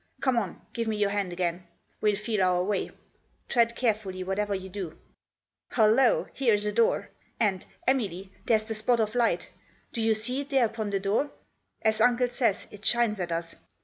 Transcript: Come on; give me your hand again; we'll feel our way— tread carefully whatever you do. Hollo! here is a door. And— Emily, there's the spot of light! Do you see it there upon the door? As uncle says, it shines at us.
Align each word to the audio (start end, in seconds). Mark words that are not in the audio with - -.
Come 0.19 0.35
on; 0.35 0.59
give 0.73 0.87
me 0.87 0.97
your 0.97 1.11
hand 1.11 1.31
again; 1.31 1.67
we'll 2.01 2.15
feel 2.15 2.41
our 2.41 2.63
way— 2.63 2.89
tread 3.49 3.75
carefully 3.75 4.23
whatever 4.23 4.55
you 4.55 4.67
do. 4.67 4.97
Hollo! 5.73 6.27
here 6.33 6.55
is 6.55 6.65
a 6.65 6.71
door. 6.71 7.09
And— 7.39 7.67
Emily, 7.87 8.33
there's 8.47 8.63
the 8.65 8.73
spot 8.73 8.99
of 8.99 9.13
light! 9.13 9.49
Do 9.93 10.01
you 10.01 10.15
see 10.15 10.41
it 10.41 10.49
there 10.49 10.65
upon 10.65 10.89
the 10.89 10.99
door? 10.99 11.29
As 11.83 12.01
uncle 12.01 12.29
says, 12.29 12.65
it 12.71 12.83
shines 12.83 13.19
at 13.19 13.31
us. 13.31 13.55